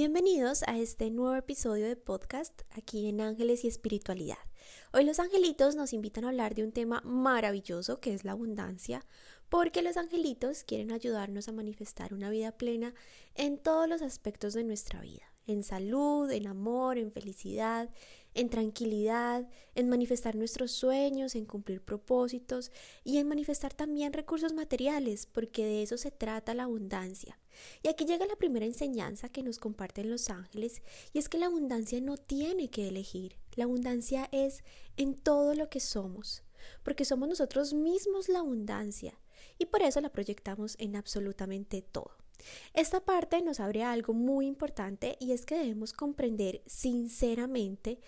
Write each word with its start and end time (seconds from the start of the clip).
Bienvenidos 0.00 0.62
a 0.68 0.78
este 0.78 1.10
nuevo 1.10 1.34
episodio 1.34 1.88
de 1.88 1.96
podcast 1.96 2.62
aquí 2.70 3.08
en 3.08 3.20
Ángeles 3.20 3.64
y 3.64 3.66
Espiritualidad. 3.66 4.38
Hoy 4.92 5.02
los 5.02 5.18
angelitos 5.18 5.74
nos 5.74 5.92
invitan 5.92 6.24
a 6.24 6.28
hablar 6.28 6.54
de 6.54 6.62
un 6.62 6.70
tema 6.70 7.00
maravilloso 7.00 7.98
que 7.98 8.14
es 8.14 8.22
la 8.22 8.30
abundancia, 8.30 9.04
porque 9.48 9.82
los 9.82 9.96
angelitos 9.96 10.62
quieren 10.62 10.92
ayudarnos 10.92 11.48
a 11.48 11.52
manifestar 11.52 12.14
una 12.14 12.30
vida 12.30 12.52
plena 12.52 12.94
en 13.34 13.58
todos 13.58 13.88
los 13.88 14.00
aspectos 14.00 14.54
de 14.54 14.62
nuestra 14.62 15.00
vida, 15.00 15.34
en 15.48 15.64
salud, 15.64 16.30
en 16.30 16.46
amor, 16.46 16.96
en 16.96 17.10
felicidad, 17.10 17.90
en 18.34 18.50
tranquilidad, 18.50 19.48
en 19.74 19.88
manifestar 19.88 20.36
nuestros 20.36 20.70
sueños, 20.70 21.34
en 21.34 21.44
cumplir 21.44 21.82
propósitos 21.82 22.70
y 23.02 23.18
en 23.18 23.26
manifestar 23.26 23.74
también 23.74 24.12
recursos 24.12 24.52
materiales, 24.52 25.26
porque 25.26 25.64
de 25.64 25.82
eso 25.82 25.96
se 25.96 26.12
trata 26.12 26.54
la 26.54 26.62
abundancia. 26.62 27.36
Y 27.82 27.88
aquí 27.88 28.04
llega 28.04 28.26
la 28.26 28.36
primera 28.36 28.66
enseñanza 28.66 29.28
que 29.28 29.42
nos 29.42 29.58
comparten 29.58 30.10
los 30.10 30.30
ángeles, 30.30 30.82
y 31.12 31.18
es 31.18 31.28
que 31.28 31.38
la 31.38 31.46
abundancia 31.46 32.00
no 32.00 32.16
tiene 32.16 32.70
que 32.70 32.88
elegir, 32.88 33.36
la 33.56 33.64
abundancia 33.64 34.28
es 34.32 34.62
en 34.96 35.14
todo 35.14 35.54
lo 35.54 35.68
que 35.68 35.80
somos, 35.80 36.42
porque 36.82 37.04
somos 37.04 37.28
nosotros 37.28 37.74
mismos 37.74 38.28
la 38.28 38.40
abundancia, 38.40 39.18
y 39.58 39.66
por 39.66 39.82
eso 39.82 40.00
la 40.00 40.10
proyectamos 40.10 40.76
en 40.78 40.96
absolutamente 40.96 41.82
todo. 41.82 42.12
Esta 42.72 43.04
parte 43.04 43.42
nos 43.42 43.60
abre 43.60 43.82
algo 43.82 44.12
muy 44.12 44.46
importante 44.46 45.16
y 45.20 45.32
es 45.32 45.44
que 45.44 45.56
debemos 45.56 45.92
comprender 45.92 46.62
sinceramente 46.66 47.98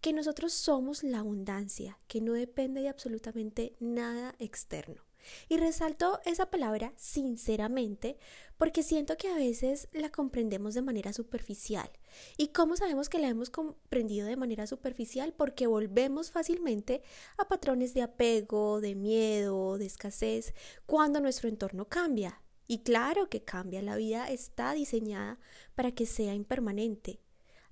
que 0.00 0.12
nosotros 0.12 0.52
somos 0.52 1.02
la 1.02 1.18
abundancia, 1.18 1.98
que 2.06 2.20
no 2.20 2.32
depende 2.32 2.80
de 2.80 2.88
absolutamente 2.88 3.74
nada 3.80 4.34
externo. 4.38 5.02
Y 5.48 5.56
resalto 5.56 6.20
esa 6.24 6.50
palabra 6.50 6.92
sinceramente 6.96 8.16
porque 8.56 8.82
siento 8.82 9.16
que 9.16 9.28
a 9.28 9.36
veces 9.36 9.88
la 9.92 10.10
comprendemos 10.10 10.74
de 10.74 10.82
manera 10.82 11.14
superficial. 11.14 11.90
¿Y 12.36 12.48
cómo 12.48 12.76
sabemos 12.76 13.08
que 13.08 13.18
la 13.18 13.28
hemos 13.28 13.48
comprendido 13.48 14.26
de 14.26 14.36
manera 14.36 14.66
superficial? 14.66 15.32
Porque 15.32 15.66
volvemos 15.66 16.30
fácilmente 16.30 17.02
a 17.38 17.48
patrones 17.48 17.94
de 17.94 18.02
apego, 18.02 18.82
de 18.82 18.94
miedo, 18.94 19.78
de 19.78 19.86
escasez, 19.86 20.52
cuando 20.84 21.20
nuestro 21.20 21.48
entorno 21.48 21.86
cambia. 21.88 22.42
Y 22.66 22.80
claro 22.80 23.28
que 23.28 23.42
cambia, 23.42 23.80
la 23.82 23.96
vida 23.96 24.30
está 24.30 24.74
diseñada 24.74 25.38
para 25.74 25.92
que 25.92 26.04
sea 26.04 26.34
impermanente. 26.34 27.18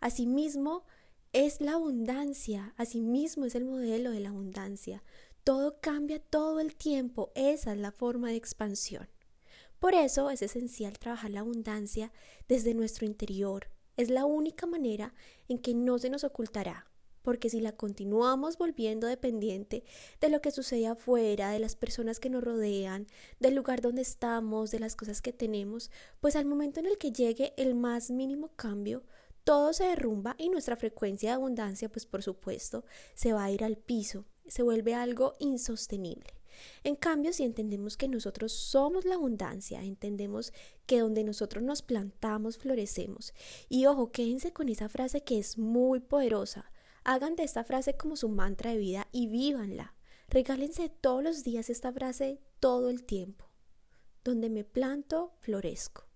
Asimismo, 0.01 0.85
es 1.33 1.61
la 1.61 1.75
abundancia, 1.75 2.73
asimismo 2.79 3.45
es 3.45 3.55
el 3.55 3.67
modelo 3.67 4.11
de 4.11 4.21
la 4.21 4.31
abundancia. 4.31 5.05
Todo 5.49 5.81
cambia 5.81 6.19
todo 6.19 6.61
el 6.61 6.77
tiempo, 6.77 7.33
esa 7.35 7.73
es 7.73 7.79
la 7.79 7.91
forma 7.91 8.29
de 8.29 8.37
expansión. 8.37 9.09
Por 9.79 9.95
eso 9.95 10.29
es 10.29 10.43
esencial 10.43 10.99
trabajar 10.99 11.31
la 11.31 11.41
abundancia 11.41 12.13
desde 12.49 12.75
nuestro 12.75 13.07
interior. 13.07 13.71
Es 13.97 14.11
la 14.11 14.27
única 14.27 14.67
manera 14.67 15.15
en 15.49 15.59
que 15.59 15.73
no 15.73 15.99
se 15.99 16.11
nos 16.11 16.23
ocultará, 16.23 16.87
porque 17.23 17.49
si 17.49 17.63
la 17.63 17.73
continuamos 17.73 18.59
volviendo 18.59 19.07
dependiente 19.07 19.85
de 20.21 20.29
lo 20.29 20.43
que 20.43 20.51
sucede 20.51 20.87
afuera, 20.87 21.51
de 21.51 21.61
las 21.61 21.77
personas 21.77 22.21
que 22.21 22.29
nos 22.29 22.45
rodean, 22.45 23.07
del 23.41 23.55
lugar 23.55 23.81
donde 23.81 24.03
estamos, 24.03 24.71
de 24.71 24.81
las 24.81 24.97
cosas 24.97 25.23
que 25.23 25.33
tenemos, 25.33 25.91
pues 26.21 26.37
al 26.37 26.45
momento 26.45 26.79
en 26.79 26.85
el 26.89 26.99
que 26.99 27.11
llegue 27.11 27.55
el 27.57 27.75
más 27.75 28.11
mínimo 28.11 28.51
cambio, 28.55 29.03
todo 29.45 29.73
se 29.73 29.85
derrumba 29.85 30.35
y 30.37 30.51
nuestra 30.51 30.77
frecuencia 30.77 31.31
de 31.31 31.37
abundancia, 31.37 31.89
pues 31.89 32.05
por 32.05 32.23
supuesto, 32.23 32.85
se 33.15 33.33
va 33.33 33.45
a 33.45 33.51
ir 33.51 33.65
al 33.65 33.79
piso, 33.79 34.27
se 34.49 34.63
vuelve 34.63 34.95
algo 34.95 35.35
insostenible. 35.39 36.39
En 36.83 36.97
cambio, 36.97 37.33
si 37.33 37.45
entendemos 37.45 37.97
que 37.97 38.09
nosotros 38.09 38.53
somos 38.53 39.05
la 39.05 39.15
abundancia, 39.15 39.83
entendemos 39.83 40.53
que 40.87 41.01
donde 41.01 41.25
nosotros 41.25 41.63
nos 41.63 41.83
plantamos, 41.83 42.59
florecemos. 42.59 43.33
Y 43.69 43.87
ojo, 43.87 44.11
quédense 44.11 44.53
con 44.53 44.69
esa 44.69 44.89
frase 44.89 45.23
que 45.23 45.39
es 45.39 45.59
muy 45.59 46.01
poderosa. 46.01 46.71
Hagan 47.05 47.37
de 47.37 47.45
esta 47.45 47.65
frase 47.65 47.97
como 47.97 48.17
su 48.17 48.29
mantra 48.29 48.73
de 48.73 48.79
vida 48.79 49.09
y 49.13 49.29
vívanla. 49.29 49.95
Regálense 50.29 50.89
todos 50.89 51.23
los 51.23 51.45
días 51.45 51.71
esta 51.71 51.93
frase 51.93 52.41
todo 52.61 52.91
el 52.91 53.05
tiempo. 53.05 53.47
Donde 54.25 54.51
me 54.51 54.65
planto, 54.65 55.33
florezco. 55.41 56.07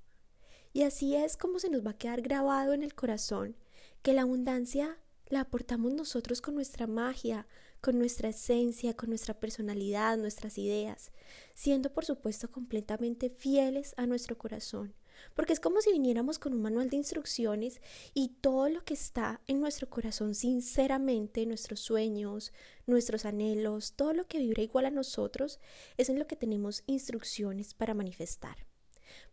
Y 0.73 0.83
así 0.83 1.15
es 1.15 1.37
como 1.37 1.59
se 1.59 1.71
nos 1.71 1.85
va 1.85 1.93
a 1.93 1.99
quedar 1.99 2.23
grabado 2.23 2.73
en 2.73 2.83
el 2.83 2.95
corazón 2.95 3.57
que 4.03 4.13
la 4.13 4.23
abundancia 4.23 4.99
la 5.29 5.41
aportamos 5.41 5.95
nosotros 5.95 6.43
con 6.43 6.55
nuestra 6.55 6.87
magia, 6.87 7.47
con 7.83 7.99
nuestra 7.99 8.31
esencia, 8.31 8.97
con 8.97 9.11
nuestra 9.11 9.39
personalidad, 9.39 10.17
nuestras 10.17 10.57
ideas, 10.57 11.13
siendo 11.55 11.93
por 11.93 12.07
supuesto 12.07 12.51
completamente 12.51 13.29
fieles 13.29 13.93
a 13.99 14.07
nuestro 14.07 14.39
corazón 14.39 14.95
porque 15.35 15.53
es 15.53 15.61
como 15.61 15.81
si 15.81 15.93
viniéramos 15.93 16.39
con 16.39 16.53
un 16.53 16.63
manual 16.63 16.91
de 16.91 16.97
instrucciones 16.97 17.81
y 18.15 18.29
todo 18.41 18.69
lo 18.69 18.85
que 18.85 18.95
está 18.95 19.41
en 19.47 19.61
nuestro 19.61 19.89
corazón 19.89 20.35
sinceramente, 20.35 21.47
nuestros 21.47 21.81
sueños, 21.81 22.53
nuestros 22.87 23.25
anhelos, 23.25 23.95
todo 23.95 24.13
lo 24.13 24.27
que 24.27 24.39
vibra 24.39 24.63
igual 24.63 24.87
a 24.87 24.91
nosotros, 24.91 25.61
es 25.97 26.09
en 26.09 26.19
lo 26.19 26.27
que 26.27 26.37
tenemos 26.37 26.83
instrucciones 26.87 27.75
para 27.75 27.95
manifestar. 27.95 28.67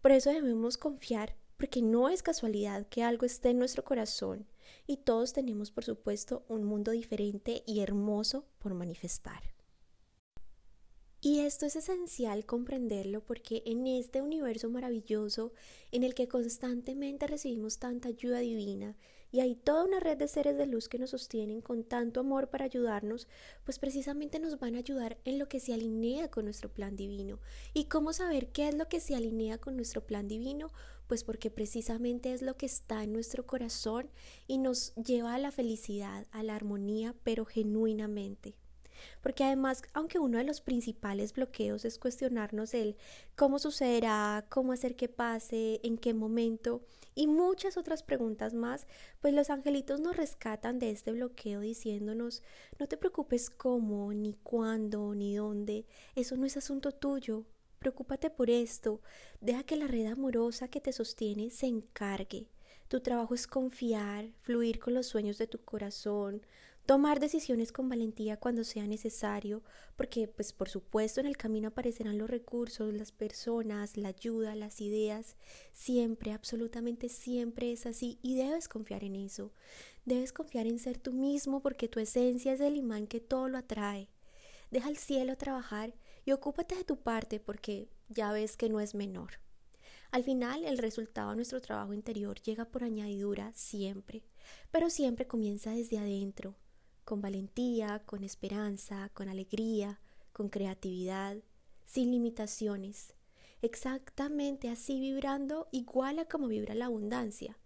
Por 0.01 0.11
eso 0.11 0.29
debemos 0.29 0.77
confiar, 0.77 1.35
porque 1.57 1.81
no 1.81 2.09
es 2.09 2.23
casualidad 2.23 2.87
que 2.87 3.03
algo 3.03 3.25
esté 3.25 3.49
en 3.49 3.59
nuestro 3.59 3.83
corazón 3.83 4.47
y 4.87 4.97
todos 4.97 5.33
tenemos, 5.33 5.71
por 5.71 5.83
supuesto, 5.83 6.45
un 6.47 6.63
mundo 6.63 6.91
diferente 6.91 7.63
y 7.65 7.79
hermoso 7.81 8.45
por 8.59 8.73
manifestar. 8.73 9.41
Y 11.21 11.39
esto 11.41 11.65
es 11.65 11.75
esencial 11.75 12.45
comprenderlo 12.45 13.25
porque 13.25 13.61
en 13.65 13.87
este 13.87 14.21
universo 14.21 14.69
maravilloso 14.69 15.51
en 15.91 16.03
el 16.03 16.13
que 16.13 16.29
constantemente 16.29 17.27
recibimos 17.27 17.77
tanta 17.77 18.07
ayuda 18.07 18.39
divina 18.39 18.95
y 19.31 19.41
hay 19.41 19.55
toda 19.55 19.83
una 19.83 19.99
red 19.99 20.17
de 20.17 20.27
seres 20.27 20.57
de 20.57 20.65
luz 20.65 20.87
que 20.87 20.97
nos 20.97 21.09
sostienen 21.09 21.61
con 21.61 21.83
tanto 21.83 22.21
amor 22.21 22.49
para 22.49 22.65
ayudarnos, 22.65 23.27
pues 23.63 23.79
precisamente 23.79 24.39
nos 24.39 24.59
van 24.59 24.75
a 24.75 24.79
ayudar 24.79 25.17
en 25.25 25.39
lo 25.39 25.47
que 25.47 25.59
se 25.59 25.73
alinea 25.73 26.31
con 26.31 26.45
nuestro 26.45 26.73
plan 26.73 26.95
divino. 26.95 27.39
¿Y 27.73 27.85
cómo 27.85 28.13
saber 28.13 28.47
qué 28.53 28.69
es 28.69 28.75
lo 28.75 28.87
que 28.87 29.01
se 29.01 29.15
alinea 29.15 29.57
con 29.57 29.75
nuestro 29.75 30.05
plan 30.05 30.27
divino? 30.27 30.71
Pues 31.09 31.23
porque 31.23 31.49
precisamente 31.49 32.33
es 32.33 32.43
lo 32.43 32.55
que 32.55 32.67
está 32.67 33.03
en 33.03 33.13
nuestro 33.13 33.47
corazón 33.47 34.11
y 34.45 34.59
nos 34.59 34.93
lleva 34.93 35.33
a 35.33 35.39
la 35.39 35.49
felicidad, 35.49 36.27
a 36.29 36.43
la 36.43 36.55
armonía, 36.55 37.15
pero 37.23 37.45
genuinamente. 37.45 38.53
Porque 39.19 39.43
además, 39.43 39.81
aunque 39.93 40.19
uno 40.19 40.37
de 40.37 40.43
los 40.43 40.61
principales 40.61 41.33
bloqueos 41.33 41.83
es 41.83 41.97
cuestionarnos 41.97 42.75
el 42.75 42.95
cómo 43.35 43.57
sucederá, 43.57 44.45
cómo 44.49 44.71
hacer 44.71 44.95
que 44.95 45.09
pase, 45.09 45.79
en 45.81 45.97
qué 45.97 46.13
momento 46.13 46.83
y 47.15 47.25
muchas 47.25 47.75
otras 47.75 48.03
preguntas 48.03 48.53
más, 48.53 48.85
pues 49.19 49.33
los 49.33 49.49
angelitos 49.49 50.01
nos 50.01 50.15
rescatan 50.15 50.77
de 50.77 50.91
este 50.91 51.11
bloqueo 51.11 51.61
diciéndonos 51.61 52.43
no 52.77 52.87
te 52.87 52.97
preocupes 52.97 53.49
cómo, 53.49 54.13
ni 54.13 54.35
cuándo, 54.35 55.15
ni 55.15 55.35
dónde, 55.35 55.87
eso 56.13 56.37
no 56.37 56.45
es 56.45 56.55
asunto 56.55 56.91
tuyo, 56.91 57.45
Preocúpate 57.79 58.29
por 58.29 58.49
esto, 58.49 59.01
deja 59.39 59.63
que 59.63 59.77
la 59.77 59.87
red 59.87 60.05
amorosa 60.07 60.67
que 60.67 60.81
te 60.81 60.91
sostiene 60.91 61.49
se 61.49 61.65
encargue. 61.67 62.47
Tu 62.89 62.99
trabajo 62.99 63.33
es 63.33 63.47
confiar, 63.47 64.31
fluir 64.41 64.79
con 64.79 64.93
los 64.93 65.07
sueños 65.07 65.37
de 65.37 65.47
tu 65.47 65.59
corazón, 65.59 66.41
tomar 66.85 67.19
decisiones 67.19 67.71
con 67.71 67.87
valentía 67.87 68.35
cuando 68.35 68.63
sea 68.63 68.87
necesario, 68.87 69.61
porque 69.95 70.27
pues 70.27 70.51
por 70.51 70.69
supuesto 70.69 71.21
en 71.21 71.27
el 71.27 71.37
camino 71.37 71.69
aparecerán 71.69 72.17
los 72.17 72.29
recursos, 72.29 72.93
las 72.93 73.11
personas, 73.11 73.95
la 73.95 74.09
ayuda, 74.09 74.55
las 74.55 74.81
ideas, 74.81 75.35
siempre, 75.71 76.33
absolutamente 76.33 77.07
siempre 77.07 77.71
es 77.71 77.85
así 77.85 78.17
y 78.21 78.35
debes 78.35 78.67
confiar 78.67 79.03
en 79.03 79.15
eso. 79.15 79.53
Debes 80.03 80.33
confiar 80.33 80.65
en 80.65 80.79
ser 80.79 80.97
tú 80.97 81.13
mismo 81.13 81.61
porque 81.61 81.87
tu 81.87 81.99
esencia 81.99 82.53
es 82.53 82.59
el 82.59 82.75
imán 82.75 83.07
que 83.07 83.21
todo 83.21 83.47
lo 83.47 83.59
atrae. 83.59 84.09
Deja 84.71 84.89
el 84.89 84.97
cielo 84.97 85.37
trabajar 85.37 85.93
y 86.25 86.31
ocúpate 86.31 86.75
de 86.75 86.83
tu 86.83 86.97
parte 86.97 87.39
porque 87.39 87.89
ya 88.07 88.31
ves 88.31 88.57
que 88.57 88.69
no 88.69 88.79
es 88.79 88.95
menor. 88.95 89.39
Al 90.11 90.23
final, 90.23 90.65
el 90.65 90.77
resultado 90.77 91.29
de 91.29 91.35
nuestro 91.35 91.61
trabajo 91.61 91.93
interior 91.93 92.41
llega 92.41 92.65
por 92.65 92.83
añadidura 92.83 93.51
siempre, 93.53 94.23
pero 94.71 94.89
siempre 94.89 95.27
comienza 95.27 95.71
desde 95.71 95.99
adentro, 95.99 96.55
con 97.05 97.21
valentía, 97.21 98.01
con 98.05 98.23
esperanza, 98.23 99.09
con 99.13 99.29
alegría, 99.29 99.99
con 100.31 100.49
creatividad, 100.49 101.37
sin 101.85 102.11
limitaciones, 102.11 103.13
exactamente 103.61 104.69
así 104.69 104.99
vibrando 104.99 105.67
igual 105.71 106.19
a 106.19 106.25
como 106.25 106.47
vibra 106.47 106.75
la 106.75 106.85
abundancia. 106.85 107.57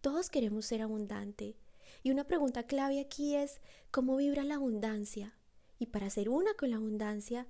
Todos 0.00 0.28
queremos 0.28 0.66
ser 0.66 0.82
abundante. 0.82 1.56
Y 2.02 2.10
una 2.10 2.24
pregunta 2.24 2.64
clave 2.64 3.00
aquí 3.00 3.36
es 3.36 3.60
cómo 3.90 4.16
vibra 4.16 4.44
la 4.44 4.56
abundancia. 4.56 5.34
Y 5.78 5.86
para 5.86 6.10
ser 6.10 6.28
una 6.28 6.52
con 6.54 6.70
la 6.70 6.76
abundancia, 6.76 7.46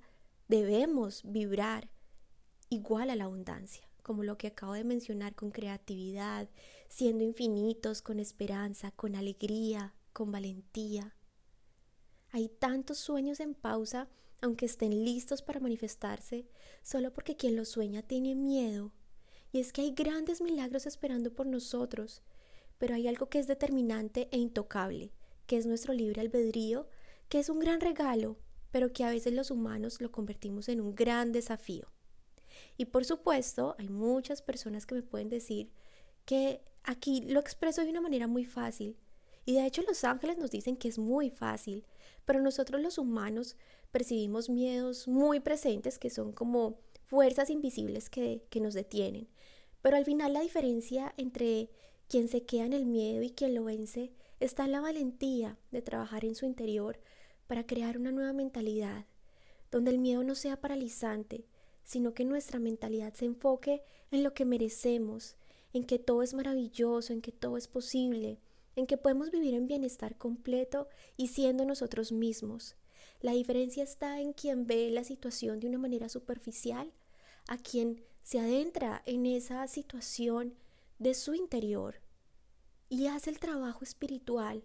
debemos 0.47 1.21
vibrar 1.23 1.89
igual 2.69 3.09
a 3.09 3.15
la 3.15 3.25
abundancia, 3.25 3.87
como 4.03 4.23
lo 4.23 4.37
que 4.37 4.47
acabo 4.47 4.73
de 4.73 4.83
mencionar, 4.83 5.35
con 5.35 5.51
creatividad, 5.51 6.49
siendo 6.87 7.23
infinitos, 7.23 8.01
con 8.01 8.19
esperanza, 8.19 8.91
con 8.91 9.15
alegría, 9.15 9.95
con 10.13 10.31
valentía. 10.31 11.15
Hay 12.31 12.49
tantos 12.49 12.97
sueños 12.97 13.39
en 13.39 13.55
pausa, 13.55 14.09
aunque 14.41 14.65
estén 14.65 15.03
listos 15.03 15.41
para 15.41 15.59
manifestarse, 15.59 16.47
solo 16.83 17.13
porque 17.13 17.35
quien 17.35 17.55
los 17.55 17.69
sueña 17.69 18.03
tiene 18.03 18.35
miedo. 18.35 18.91
y 19.51 19.59
es 19.59 19.71
que 19.71 19.81
hay 19.81 19.91
grandes 19.91 20.41
milagros 20.41 20.85
esperando 20.85 21.33
por 21.33 21.45
nosotros, 21.47 22.21
pero 22.77 22.93
hay 22.93 23.07
algo 23.07 23.29
que 23.29 23.39
es 23.39 23.47
determinante 23.47 24.27
e 24.31 24.37
intocable, 24.37 25.13
que 25.47 25.55
es 25.55 25.65
nuestro 25.65 25.93
libre 25.93 26.19
albedrío, 26.19 26.89
que 27.29 27.39
es 27.39 27.49
un 27.49 27.59
gran 27.59 27.79
regalo, 27.79 28.37
pero 28.75 28.91
que 28.91 29.05
a 29.05 29.09
veces 29.09 29.31
los 29.31 29.51
humanos 29.51 30.01
lo 30.01 30.11
convertimos 30.11 30.67
en 30.67 30.81
un 30.81 30.95
gran 30.95 31.31
desafío. 31.31 31.87
Y 32.75 32.83
por 32.83 33.05
supuesto, 33.05 33.73
hay 33.79 33.87
muchas 33.87 34.41
personas 34.41 34.85
que 34.85 34.95
me 34.95 35.01
pueden 35.01 35.29
decir 35.29 35.71
que 36.25 36.59
aquí 36.83 37.21
lo 37.21 37.39
expreso 37.39 37.85
de 37.85 37.91
una 37.91 38.01
manera 38.01 38.27
muy 38.27 38.43
fácil. 38.43 38.97
Y 39.45 39.53
de 39.53 39.65
hecho 39.65 39.81
los 39.83 40.03
ángeles 40.03 40.37
nos 40.37 40.51
dicen 40.51 40.75
que 40.75 40.89
es 40.89 40.99
muy 40.99 41.29
fácil, 41.29 41.85
pero 42.25 42.41
nosotros 42.41 42.81
los 42.81 42.97
humanos 42.97 43.55
percibimos 43.93 44.49
miedos 44.49 45.07
muy 45.07 45.39
presentes 45.39 45.97
que 45.97 46.09
son 46.09 46.33
como 46.33 46.77
fuerzas 47.05 47.49
invisibles 47.49 48.09
que, 48.09 48.43
que 48.49 48.59
nos 48.59 48.73
detienen. 48.73 49.29
Pero 49.81 49.95
al 49.95 50.03
final 50.03 50.33
la 50.33 50.41
diferencia 50.41 51.13
entre 51.15 51.69
quien 52.09 52.27
se 52.27 52.43
queda 52.43 52.65
en 52.65 52.73
el 52.73 52.85
miedo 52.85 53.23
y 53.23 53.29
quien 53.29 53.55
lo 53.55 53.63
vence 53.63 54.11
está 54.41 54.65
en 54.65 54.73
la 54.73 54.81
valentía 54.81 55.57
de 55.71 55.81
trabajar 55.81 56.25
en 56.25 56.35
su 56.35 56.45
interior 56.45 56.99
para 57.47 57.65
crear 57.65 57.97
una 57.97 58.11
nueva 58.11 58.33
mentalidad, 58.33 59.05
donde 59.71 59.91
el 59.91 59.99
miedo 59.99 60.23
no 60.23 60.35
sea 60.35 60.59
paralizante, 60.59 61.45
sino 61.83 62.13
que 62.13 62.25
nuestra 62.25 62.59
mentalidad 62.59 63.13
se 63.13 63.25
enfoque 63.25 63.83
en 64.11 64.23
lo 64.23 64.33
que 64.33 64.45
merecemos, 64.45 65.35
en 65.73 65.83
que 65.85 65.99
todo 65.99 66.23
es 66.23 66.33
maravilloso, 66.33 67.13
en 67.13 67.21
que 67.21 67.31
todo 67.31 67.57
es 67.57 67.67
posible, 67.67 68.39
en 68.75 68.87
que 68.87 68.97
podemos 68.97 69.31
vivir 69.31 69.53
en 69.53 69.67
bienestar 69.67 70.17
completo 70.17 70.87
y 71.17 71.27
siendo 71.27 71.65
nosotros 71.65 72.11
mismos. 72.11 72.75
La 73.21 73.31
diferencia 73.31 73.83
está 73.83 74.19
en 74.19 74.33
quien 74.33 74.67
ve 74.67 74.89
la 74.91 75.03
situación 75.03 75.59
de 75.59 75.67
una 75.67 75.77
manera 75.77 76.09
superficial, 76.09 76.91
a 77.47 77.57
quien 77.57 78.03
se 78.23 78.39
adentra 78.39 79.03
en 79.05 79.25
esa 79.25 79.67
situación 79.67 80.55
de 80.97 81.13
su 81.13 81.33
interior 81.35 82.01
y 82.89 83.07
hace 83.07 83.29
el 83.29 83.39
trabajo 83.39 83.83
espiritual 83.83 84.63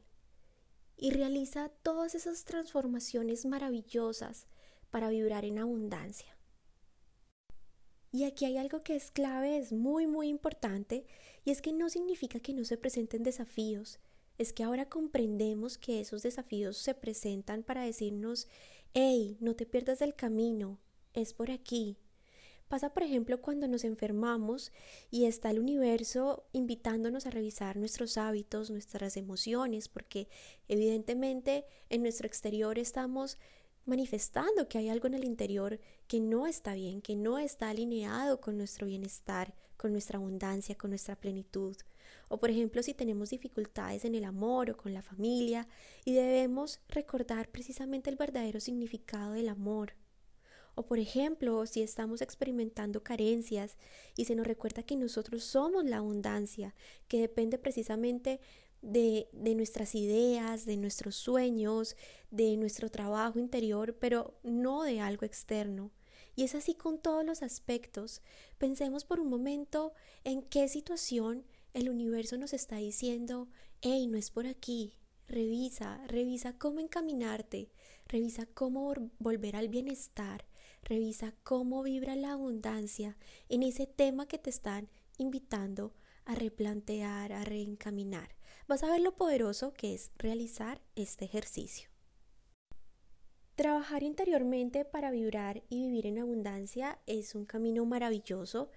y 1.00 1.10
realiza 1.10 1.70
todas 1.82 2.14
esas 2.14 2.44
transformaciones 2.44 3.46
maravillosas 3.46 4.46
para 4.90 5.08
vibrar 5.08 5.46
en 5.46 5.58
abundancia. 5.58 6.36
Y 8.12 8.24
aquí 8.24 8.44
hay 8.44 8.58
algo 8.58 8.82
que 8.82 8.96
es 8.96 9.10
clave, 9.10 9.56
es 9.56 9.72
muy, 9.72 10.06
muy 10.06 10.28
importante, 10.28 11.06
y 11.44 11.52
es 11.52 11.62
que 11.62 11.72
no 11.72 11.88
significa 11.88 12.38
que 12.38 12.52
no 12.52 12.64
se 12.64 12.76
presenten 12.76 13.22
desafíos, 13.22 13.98
es 14.36 14.52
que 14.52 14.62
ahora 14.62 14.88
comprendemos 14.88 15.78
que 15.78 16.00
esos 16.00 16.22
desafíos 16.22 16.76
se 16.76 16.94
presentan 16.94 17.62
para 17.62 17.82
decirnos, 17.82 18.46
hey, 18.92 19.38
no 19.40 19.54
te 19.54 19.64
pierdas 19.64 20.00
del 20.00 20.14
camino, 20.14 20.78
es 21.14 21.32
por 21.32 21.50
aquí. 21.50 21.96
Pasa, 22.70 22.94
por 22.94 23.02
ejemplo, 23.02 23.40
cuando 23.40 23.66
nos 23.66 23.82
enfermamos 23.82 24.70
y 25.10 25.24
está 25.24 25.50
el 25.50 25.58
universo 25.58 26.44
invitándonos 26.52 27.26
a 27.26 27.30
revisar 27.30 27.76
nuestros 27.76 28.16
hábitos, 28.16 28.70
nuestras 28.70 29.16
emociones, 29.16 29.88
porque 29.88 30.28
evidentemente 30.68 31.64
en 31.88 32.02
nuestro 32.02 32.28
exterior 32.28 32.78
estamos 32.78 33.38
manifestando 33.86 34.68
que 34.68 34.78
hay 34.78 34.88
algo 34.88 35.08
en 35.08 35.14
el 35.14 35.24
interior 35.24 35.80
que 36.06 36.20
no 36.20 36.46
está 36.46 36.74
bien, 36.74 37.02
que 37.02 37.16
no 37.16 37.40
está 37.40 37.70
alineado 37.70 38.40
con 38.40 38.56
nuestro 38.56 38.86
bienestar, 38.86 39.52
con 39.76 39.90
nuestra 39.90 40.18
abundancia, 40.18 40.78
con 40.78 40.90
nuestra 40.90 41.16
plenitud. 41.16 41.76
O 42.28 42.38
por 42.38 42.50
ejemplo, 42.50 42.84
si 42.84 42.94
tenemos 42.94 43.30
dificultades 43.30 44.04
en 44.04 44.14
el 44.14 44.22
amor 44.22 44.70
o 44.70 44.76
con 44.76 44.94
la 44.94 45.02
familia 45.02 45.66
y 46.04 46.12
debemos 46.12 46.78
recordar 46.88 47.48
precisamente 47.48 48.10
el 48.10 48.16
verdadero 48.16 48.60
significado 48.60 49.32
del 49.32 49.48
amor. 49.48 49.94
O 50.74 50.86
por 50.86 50.98
ejemplo, 50.98 51.66
si 51.66 51.82
estamos 51.82 52.22
experimentando 52.22 53.02
carencias 53.02 53.76
y 54.16 54.24
se 54.24 54.34
nos 54.34 54.46
recuerda 54.46 54.82
que 54.82 54.96
nosotros 54.96 55.44
somos 55.44 55.84
la 55.84 55.98
abundancia, 55.98 56.74
que 57.08 57.20
depende 57.20 57.58
precisamente 57.58 58.40
de, 58.82 59.28
de, 59.32 59.54
nuestras 59.54 59.94
ideas, 59.94 60.64
de 60.64 60.76
nuestros 60.76 61.16
sueños, 61.16 61.96
de 62.30 62.56
nuestro 62.56 62.90
trabajo 62.90 63.38
interior, 63.38 63.96
pero 63.98 64.38
no 64.42 64.84
de 64.84 65.00
algo 65.00 65.26
externo. 65.26 65.90
Y 66.36 66.44
es 66.44 66.54
así 66.54 66.74
con 66.74 66.98
todos 66.98 67.24
los 67.24 67.42
aspectos. 67.42 68.22
Pensemos 68.58 69.04
por 69.04 69.20
un 69.20 69.28
momento 69.28 69.92
en 70.24 70.42
qué 70.42 70.68
situación 70.68 71.44
el 71.74 71.88
universo 71.88 72.36
nos 72.38 72.52
está 72.52 72.76
diciendo, 72.76 73.48
hey, 73.82 74.06
no 74.06 74.16
es 74.16 74.30
por 74.30 74.46
aquí. 74.46 74.94
Revisa, 75.28 76.00
revisa 76.08 76.58
cómo 76.58 76.80
encaminarte, 76.80 77.70
revisa 78.08 78.46
cómo 78.46 78.92
volver 79.18 79.54
al 79.54 79.68
bienestar, 79.68 80.44
revisa 80.82 81.34
cómo 81.42 81.82
vibra 81.82 82.16
la 82.16 82.32
abundancia 82.32 83.16
en 83.48 83.62
ese 83.62 83.86
tema 83.86 84.26
que 84.26 84.38
te 84.38 84.50
están 84.50 84.88
invitando 85.18 85.92
a 86.24 86.34
replantear, 86.34 87.32
a 87.32 87.44
reencaminar 87.44 88.40
vas 88.70 88.84
a 88.84 88.90
ver 88.92 89.00
lo 89.00 89.16
poderoso 89.16 89.74
que 89.74 89.94
es 89.94 90.12
realizar 90.16 90.80
este 90.94 91.24
ejercicio. 91.24 91.90
Trabajar 93.56 94.04
interiormente 94.04 94.84
para 94.84 95.10
vibrar 95.10 95.64
y 95.68 95.82
vivir 95.82 96.06
en 96.06 96.20
abundancia 96.20 97.00
es 97.06 97.34
un 97.34 97.46
camino 97.46 97.84
maravilloso 97.84 98.70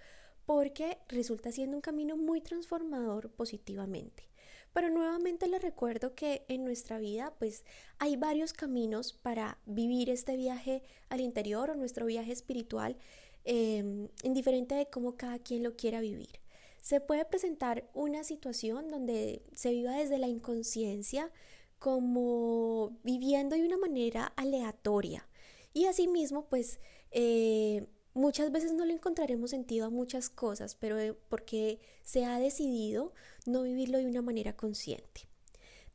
porque 0.48 0.98
resulta 1.08 1.52
siendo 1.52 1.78
un 1.78 1.82
camino 1.82 2.18
muy 2.18 2.42
transformador 2.42 3.30
positivamente. 3.30 4.28
Pero 4.74 4.90
nuevamente 4.90 5.48
les 5.48 5.62
recuerdo 5.62 6.16
que 6.16 6.46
en 6.48 6.66
nuestra 6.66 6.98
vida 6.98 7.34
pues 7.38 7.64
hay 8.00 8.18
varios 8.18 8.54
caminos 8.54 9.14
para 9.14 9.60
vivir 9.66 10.10
este 10.10 10.36
viaje 10.36 10.84
al 11.10 11.22
interior 11.22 11.70
o 11.70 11.76
nuestro 11.76 12.06
viaje 12.08 12.32
espiritual, 12.32 12.98
eh, 13.46 14.10
indiferente 14.24 14.76
de 14.76 14.88
cómo 14.88 15.16
cada 15.16 15.40
quien 15.40 15.64
lo 15.64 15.76
quiera 15.76 16.02
vivir. 16.02 16.40
Se 16.82 17.00
puede 17.00 17.24
presentar 17.24 17.90
una 17.94 18.24
situación 18.24 18.90
donde 18.90 19.44
se 19.54 19.72
viva 19.72 19.96
desde 19.96 20.18
la 20.18 20.28
inconsciencia 20.28 21.32
como 21.80 22.98
viviendo 23.04 23.56
de 23.56 23.66
una 23.66 23.78
manera 23.78 24.34
aleatoria. 24.36 25.28
Y 25.74 25.86
asimismo 25.86 26.46
pues 26.50 26.80
eh, 27.12 27.86
muchas 28.14 28.52
veces 28.52 28.74
no 28.74 28.86
le 28.86 28.94
encontraremos 28.94 29.52
sentido 29.52 29.88
a 29.88 29.90
muchas 29.90 30.30
cosas 30.30 30.76
pero 30.76 31.00
eh, 31.00 31.16
porque 31.30 31.80
se 32.04 32.26
ha 32.26 32.40
decidido 32.40 33.14
no 33.46 33.64
vivirlo 33.64 33.98
de 33.98 34.08
una 34.08 34.22
manera 34.22 34.56
consciente. 34.56 35.28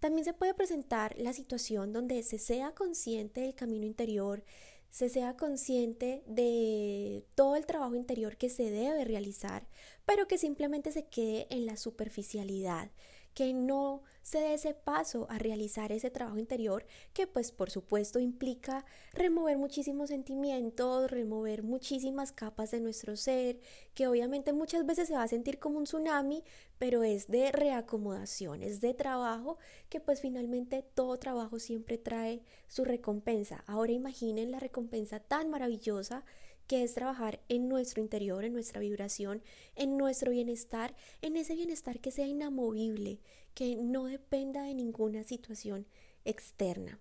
También 0.01 0.25
se 0.25 0.33
puede 0.33 0.55
presentar 0.55 1.17
la 1.19 1.33
situación 1.33 1.93
donde 1.93 2.23
se 2.23 2.39
sea 2.39 2.73
consciente 2.73 3.41
del 3.41 3.55
camino 3.55 3.85
interior, 3.85 4.45
se 4.91 5.09
sea 5.09 5.37
consciente 5.37 6.23
de 6.27 7.25
todo 7.35 7.57
el 7.57 7.67
trabajo 7.67 7.97
interior 7.97 8.37
que 8.37 8.49
se 8.49 8.71
debe 8.71 9.05
realizar, 9.05 9.67
pero 10.07 10.29
que 10.29 10.39
simplemente 10.39 10.93
se 10.93 11.07
quede 11.07 11.47
en 11.51 11.67
la 11.67 11.77
superficialidad, 11.77 12.91
que 13.39 13.55
no 13.55 14.03
se 14.23 14.41
dé 14.41 14.55
ese 14.55 14.75
paso 14.75 15.29
a 15.31 15.39
realizar 15.39 15.93
ese 15.93 16.11
trabajo 16.11 16.39
interior 16.39 16.85
que 17.13 17.29
pues 17.29 17.53
por 17.53 17.71
supuesto 17.71 18.19
implica 18.19 18.85
remover 19.13 19.57
muchísimos 19.59 20.09
sentimientos, 20.09 21.09
remover 21.09 21.63
muchísimas 21.63 22.33
capas 22.33 22.73
de 22.73 22.81
nuestro 22.81 23.15
ser, 23.15 23.61
que 23.95 24.09
obviamente 24.09 24.53
muchas 24.53 24.85
veces 24.85 25.07
se 25.07 25.15
va 25.15 25.23
a 25.23 25.29
sentir 25.29 25.61
como 25.61 25.79
un 25.79 25.85
tsunami, 25.85 26.43
pero 26.81 27.05
es 27.05 27.29
de 27.29 27.53
reacomodación, 27.53 28.65
es 28.65 28.81
de 28.81 28.93
trabajo 28.93 29.59
que 29.89 30.01
pues 30.01 30.21
finalmente 30.21 30.83
todo 30.83 31.17
trabajo 31.21 31.61
siempre 31.61 31.97
trae 31.97 32.43
su 32.67 32.85
recompensa. 32.85 33.63
Ahora 33.69 33.93
imaginen 33.93 34.51
la 34.51 34.59
recompensa 34.59 35.21
tan 35.21 35.49
maravillosa 35.49 36.25
que 36.69 36.85
es 36.85 36.95
trabajar 36.95 37.41
en 37.49 37.69
nuestro 37.69 38.01
interior, 38.01 38.45
en 38.45 38.53
nuestra 38.53 38.79
vibración, 38.79 39.43
en 39.75 39.97
nuestro 39.97 40.31
bienestar, 40.31 40.95
en 41.23 41.37
ese 41.37 41.55
bienestar 41.55 41.99
que 41.99 42.13
sea 42.13 42.27
inamovible, 42.27 43.19
que 43.55 43.75
no 43.75 44.05
dependa 44.05 44.63
de 44.63 44.75
ninguna 44.75 45.25
situación 45.25 45.87
externa. 46.25 47.01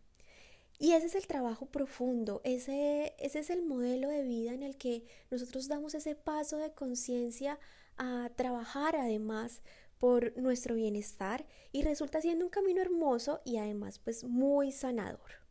Y 0.79 0.93
ese 0.93 1.07
es 1.07 1.15
el 1.15 1.27
trabajo 1.27 1.65
profundo, 1.65 2.41
ese, 2.43 3.13
ese 3.19 3.39
es 3.39 3.49
el 3.49 3.63
modelo 3.63 4.09
de 4.09 4.23
vida 4.23 4.53
en 4.53 4.63
el 4.63 4.77
que 4.77 5.03
nosotros 5.29 5.67
damos 5.67 5.95
ese 5.95 6.15
paso 6.15 6.57
de 6.57 6.71
conciencia 6.71 7.59
a 7.97 8.29
trabajar 8.35 8.95
además 8.95 9.61
por 9.99 10.37
nuestro 10.37 10.75
bienestar 10.75 11.45
y 11.71 11.81
resulta 11.81 12.21
siendo 12.21 12.45
un 12.45 12.51
camino 12.51 12.81
hermoso 12.81 13.41
y 13.43 13.57
además 13.57 13.99
pues 13.99 14.23
muy 14.23 14.71
sanador. 14.71 15.46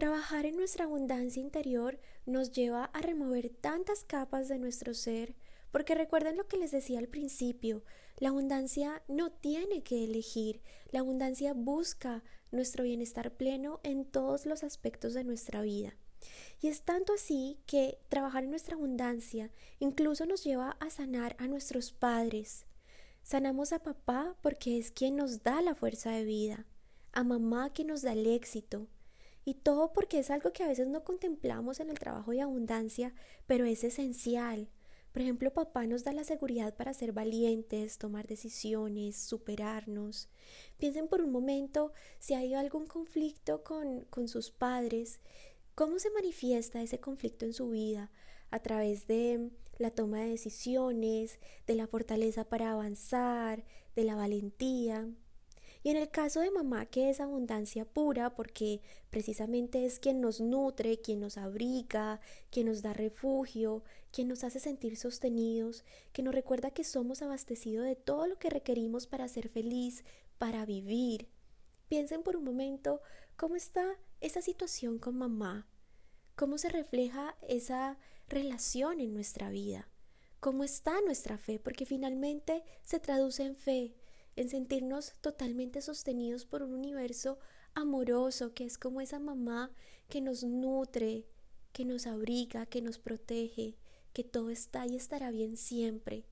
Trabajar 0.00 0.46
en 0.46 0.56
nuestra 0.56 0.86
abundancia 0.86 1.42
interior 1.42 2.00
nos 2.24 2.52
lleva 2.52 2.84
a 2.84 3.02
remover 3.02 3.50
tantas 3.50 4.02
capas 4.02 4.48
de 4.48 4.56
nuestro 4.56 4.94
ser, 4.94 5.36
porque 5.72 5.94
recuerden 5.94 6.38
lo 6.38 6.48
que 6.48 6.56
les 6.56 6.70
decía 6.70 6.98
al 6.98 7.06
principio, 7.06 7.84
la 8.16 8.30
abundancia 8.30 9.02
no 9.08 9.30
tiene 9.30 9.82
que 9.82 10.02
elegir, 10.02 10.62
la 10.90 11.00
abundancia 11.00 11.52
busca 11.52 12.24
nuestro 12.50 12.84
bienestar 12.84 13.34
pleno 13.34 13.78
en 13.82 14.06
todos 14.06 14.46
los 14.46 14.64
aspectos 14.64 15.12
de 15.12 15.22
nuestra 15.22 15.60
vida. 15.60 15.94
Y 16.62 16.68
es 16.68 16.80
tanto 16.80 17.12
así 17.12 17.58
que 17.66 17.98
trabajar 18.08 18.44
en 18.44 18.50
nuestra 18.52 18.76
abundancia 18.76 19.50
incluso 19.80 20.24
nos 20.24 20.42
lleva 20.42 20.78
a 20.80 20.88
sanar 20.88 21.36
a 21.38 21.46
nuestros 21.46 21.92
padres. 21.92 22.64
Sanamos 23.22 23.74
a 23.74 23.82
papá 23.82 24.34
porque 24.40 24.78
es 24.78 24.92
quien 24.92 25.16
nos 25.16 25.42
da 25.42 25.60
la 25.60 25.74
fuerza 25.74 26.10
de 26.12 26.24
vida, 26.24 26.64
a 27.12 27.22
mamá 27.22 27.74
que 27.74 27.84
nos 27.84 28.00
da 28.00 28.14
el 28.14 28.26
éxito, 28.26 28.88
y 29.44 29.54
todo 29.54 29.92
porque 29.92 30.18
es 30.18 30.30
algo 30.30 30.52
que 30.52 30.62
a 30.62 30.68
veces 30.68 30.88
no 30.88 31.04
contemplamos 31.04 31.80
en 31.80 31.90
el 31.90 31.98
trabajo 31.98 32.32
de 32.32 32.42
abundancia, 32.42 33.14
pero 33.46 33.64
es 33.64 33.84
esencial. 33.84 34.68
Por 35.12 35.22
ejemplo, 35.22 35.52
papá 35.52 35.86
nos 35.86 36.04
da 36.04 36.12
la 36.12 36.22
seguridad 36.22 36.76
para 36.76 36.94
ser 36.94 37.12
valientes, 37.12 37.98
tomar 37.98 38.28
decisiones, 38.28 39.16
superarnos. 39.16 40.28
Piensen 40.78 41.08
por 41.08 41.20
un 41.20 41.32
momento 41.32 41.92
si 42.20 42.34
hay 42.34 42.54
algún 42.54 42.86
conflicto 42.86 43.64
con, 43.64 44.02
con 44.10 44.28
sus 44.28 44.50
padres, 44.50 45.20
cómo 45.74 45.98
se 45.98 46.10
manifiesta 46.10 46.80
ese 46.80 47.00
conflicto 47.00 47.44
en 47.44 47.54
su 47.54 47.70
vida 47.70 48.12
a 48.50 48.60
través 48.60 49.06
de 49.06 49.50
la 49.78 49.90
toma 49.90 50.20
de 50.20 50.28
decisiones, 50.28 51.40
de 51.66 51.74
la 51.74 51.86
fortaleza 51.86 52.44
para 52.44 52.72
avanzar, 52.72 53.64
de 53.96 54.04
la 54.04 54.14
valentía. 54.14 55.08
Y 55.82 55.90
en 55.90 55.96
el 55.96 56.10
caso 56.10 56.40
de 56.40 56.50
mamá, 56.50 56.86
que 56.86 57.08
es 57.08 57.20
abundancia 57.20 57.86
pura, 57.86 58.34
porque 58.34 58.82
precisamente 59.08 59.86
es 59.86 59.98
quien 59.98 60.20
nos 60.20 60.40
nutre, 60.40 61.00
quien 61.00 61.20
nos 61.20 61.38
abriga, 61.38 62.20
quien 62.50 62.66
nos 62.66 62.82
da 62.82 62.92
refugio, 62.92 63.82
quien 64.12 64.28
nos 64.28 64.44
hace 64.44 64.60
sentir 64.60 64.96
sostenidos, 64.98 65.84
que 66.12 66.22
nos 66.22 66.34
recuerda 66.34 66.70
que 66.70 66.84
somos 66.84 67.22
abastecidos 67.22 67.86
de 67.86 67.96
todo 67.96 68.26
lo 68.26 68.38
que 68.38 68.50
requerimos 68.50 69.06
para 69.06 69.26
ser 69.28 69.48
feliz, 69.48 70.04
para 70.36 70.66
vivir. 70.66 71.28
Piensen 71.88 72.22
por 72.22 72.36
un 72.36 72.44
momento 72.44 73.00
cómo 73.36 73.56
está 73.56 73.98
esa 74.20 74.42
situación 74.42 74.98
con 74.98 75.16
mamá, 75.16 75.66
cómo 76.36 76.58
se 76.58 76.68
refleja 76.68 77.36
esa 77.48 77.98
relación 78.28 79.00
en 79.00 79.14
nuestra 79.14 79.48
vida, 79.48 79.88
cómo 80.40 80.62
está 80.62 81.00
nuestra 81.00 81.38
fe, 81.38 81.58
porque 81.58 81.86
finalmente 81.86 82.62
se 82.82 83.00
traduce 83.00 83.44
en 83.44 83.56
fe, 83.56 83.94
en 84.36 84.48
sentirnos 84.48 85.14
totalmente 85.20 85.80
sostenidos 85.80 86.44
por 86.46 86.62
un 86.62 86.74
universo 86.74 87.38
amoroso 87.74 88.54
que 88.54 88.64
es 88.64 88.78
como 88.78 89.00
esa 89.00 89.18
mamá 89.18 89.70
que 90.08 90.20
nos 90.20 90.44
nutre, 90.44 91.26
que 91.72 91.84
nos 91.84 92.06
abriga, 92.06 92.66
que 92.66 92.82
nos 92.82 92.98
protege, 92.98 93.76
que 94.12 94.24
todo 94.24 94.50
está 94.50 94.86
y 94.86 94.96
estará 94.96 95.30
bien 95.30 95.56
siempre. 95.56 96.24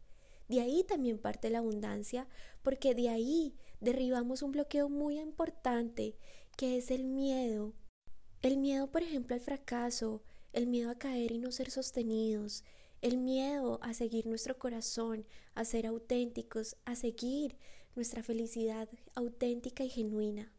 De 0.48 0.60
ahí 0.60 0.82
también 0.82 1.18
parte 1.18 1.50
la 1.50 1.58
abundancia, 1.58 2.26
porque 2.62 2.94
de 2.94 3.10
ahí 3.10 3.54
derribamos 3.80 4.42
un 4.42 4.52
bloqueo 4.52 4.88
muy 4.88 5.18
importante, 5.18 6.16
que 6.56 6.78
es 6.78 6.90
el 6.90 7.04
miedo. 7.04 7.74
El 8.42 8.56
miedo, 8.56 8.90
por 8.90 9.02
ejemplo, 9.02 9.34
al 9.34 9.40
fracaso, 9.40 10.22
el 10.52 10.66
miedo 10.66 10.90
a 10.90 10.98
caer 10.98 11.32
y 11.32 11.38
no 11.38 11.52
ser 11.52 11.70
sostenidos, 11.70 12.64
el 13.02 13.18
miedo 13.18 13.78
a 13.82 13.94
seguir 13.94 14.26
nuestro 14.26 14.58
corazón, 14.58 15.26
a 15.54 15.64
ser 15.64 15.86
auténticos, 15.86 16.76
a 16.84 16.96
seguir 16.96 17.56
nuestra 17.98 18.22
felicidad 18.22 18.88
auténtica 19.16 19.82
y 19.82 19.88
genuina. 19.88 20.52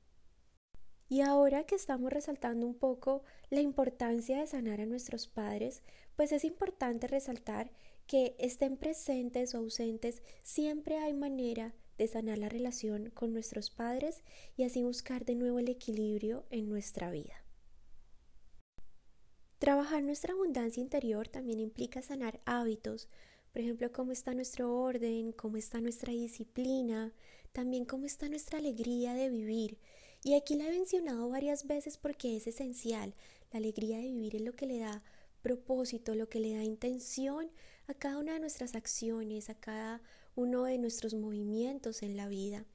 Y 1.07 1.21
ahora 1.21 1.63
que 1.63 1.75
estamos 1.75 2.11
resaltando 2.11 2.67
un 2.67 2.75
poco 2.75 3.23
la 3.49 3.61
importancia 3.61 4.37
de 4.39 4.45
sanar 4.45 4.81
a 4.81 4.85
nuestros 4.85 5.27
padres, 5.29 5.81
pues 6.17 6.33
es 6.33 6.43
importante 6.43 7.07
resaltar 7.07 7.71
que 8.07 8.35
estén 8.39 8.75
presentes 8.75 9.55
o 9.55 9.59
ausentes, 9.59 10.21
siempre 10.43 10.97
hay 10.97 11.13
manera 11.13 11.73
de 11.97 12.09
sanar 12.09 12.37
la 12.39 12.49
relación 12.49 13.09
con 13.11 13.31
nuestros 13.31 13.69
padres 13.69 14.21
y 14.57 14.65
así 14.65 14.83
buscar 14.83 15.23
de 15.23 15.35
nuevo 15.35 15.59
el 15.59 15.69
equilibrio 15.69 16.45
en 16.49 16.67
nuestra 16.67 17.09
vida. 17.09 17.45
Trabajar 19.59 20.03
nuestra 20.03 20.33
abundancia 20.33 20.81
interior 20.81 21.29
también 21.29 21.61
implica 21.61 22.01
sanar 22.01 22.41
hábitos, 22.45 23.07
por 23.51 23.61
ejemplo, 23.61 23.91
cómo 23.91 24.11
está 24.11 24.33
nuestro 24.33 24.73
orden, 24.75 25.31
cómo 25.31 25.57
está 25.57 25.81
nuestra 25.81 26.13
disciplina, 26.13 27.13
también 27.51 27.85
cómo 27.85 28.05
está 28.05 28.29
nuestra 28.29 28.59
alegría 28.59 29.13
de 29.13 29.29
vivir. 29.29 29.77
Y 30.23 30.35
aquí 30.35 30.55
la 30.55 30.67
he 30.67 30.71
mencionado 30.71 31.29
varias 31.29 31.65
veces 31.65 31.97
porque 31.97 32.35
es 32.35 32.47
esencial. 32.47 33.15
La 33.51 33.57
alegría 33.59 33.97
de 33.97 34.03
vivir 34.03 34.35
es 34.35 34.41
lo 34.41 34.55
que 34.55 34.67
le 34.67 34.79
da 34.79 35.03
propósito, 35.41 36.15
lo 36.15 36.29
que 36.29 36.39
le 36.39 36.55
da 36.55 36.63
intención 36.63 37.49
a 37.87 37.93
cada 37.93 38.19
una 38.19 38.33
de 38.33 38.39
nuestras 38.39 38.75
acciones, 38.75 39.49
a 39.49 39.55
cada 39.55 40.01
uno 40.35 40.63
de 40.63 40.77
nuestros 40.77 41.13
movimientos 41.13 42.03
en 42.03 42.17
la 42.17 42.27
vida. 42.27 42.65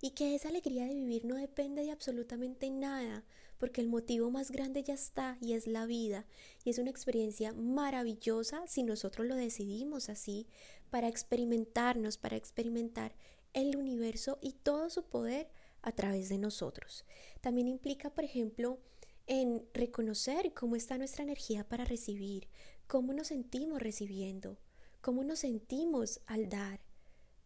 Y 0.00 0.10
que 0.10 0.34
esa 0.34 0.48
alegría 0.48 0.86
de 0.86 0.94
vivir 0.94 1.24
no 1.24 1.36
depende 1.36 1.82
de 1.82 1.90
absolutamente 1.90 2.70
nada, 2.70 3.24
porque 3.58 3.80
el 3.80 3.88
motivo 3.88 4.30
más 4.30 4.50
grande 4.50 4.82
ya 4.82 4.94
está 4.94 5.38
y 5.40 5.54
es 5.54 5.66
la 5.66 5.86
vida. 5.86 6.26
Y 6.64 6.70
es 6.70 6.78
una 6.78 6.90
experiencia 6.90 7.52
maravillosa 7.52 8.66
si 8.66 8.82
nosotros 8.82 9.26
lo 9.26 9.36
decidimos 9.36 10.08
así, 10.08 10.46
para 10.90 11.08
experimentarnos, 11.08 12.18
para 12.18 12.36
experimentar 12.36 13.14
el 13.52 13.76
universo 13.76 14.38
y 14.40 14.52
todo 14.52 14.90
su 14.90 15.04
poder 15.04 15.48
a 15.82 15.92
través 15.92 16.28
de 16.28 16.38
nosotros. 16.38 17.04
También 17.40 17.68
implica, 17.68 18.10
por 18.10 18.24
ejemplo, 18.24 18.78
en 19.26 19.66
reconocer 19.72 20.52
cómo 20.52 20.76
está 20.76 20.98
nuestra 20.98 21.24
energía 21.24 21.66
para 21.66 21.84
recibir, 21.84 22.48
cómo 22.86 23.12
nos 23.12 23.28
sentimos 23.28 23.80
recibiendo, 23.80 24.58
cómo 25.00 25.24
nos 25.24 25.40
sentimos 25.40 26.20
al 26.26 26.48
dar, 26.48 26.80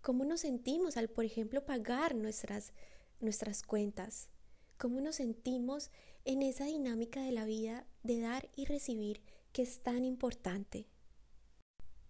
cómo 0.00 0.24
nos 0.24 0.40
sentimos 0.40 0.96
al, 0.96 1.08
por 1.08 1.24
ejemplo, 1.24 1.64
pagar 1.64 2.14
nuestras, 2.14 2.72
nuestras 3.20 3.62
cuentas, 3.62 4.28
cómo 4.76 5.00
nos 5.00 5.16
sentimos 5.16 5.90
en 6.24 6.42
esa 6.42 6.66
dinámica 6.66 7.22
de 7.22 7.32
la 7.32 7.44
vida 7.44 7.86
de 8.02 8.20
dar 8.20 8.48
y 8.56 8.64
recibir 8.64 9.22
que 9.52 9.62
es 9.62 9.80
tan 9.80 10.04
importante. 10.04 10.86